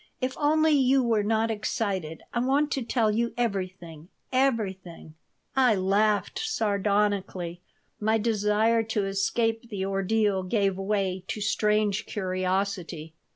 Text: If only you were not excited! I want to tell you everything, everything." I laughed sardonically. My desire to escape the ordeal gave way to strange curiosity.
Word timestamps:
If 0.19 0.35
only 0.39 0.71
you 0.71 1.03
were 1.03 1.21
not 1.21 1.51
excited! 1.51 2.23
I 2.33 2.39
want 2.39 2.71
to 2.71 2.81
tell 2.81 3.11
you 3.11 3.35
everything, 3.37 4.07
everything." 4.33 5.13
I 5.55 5.75
laughed 5.75 6.39
sardonically. 6.39 7.61
My 7.99 8.17
desire 8.17 8.81
to 8.81 9.05
escape 9.05 9.69
the 9.69 9.85
ordeal 9.85 10.41
gave 10.41 10.75
way 10.75 11.23
to 11.27 11.39
strange 11.39 12.07
curiosity. 12.07 13.13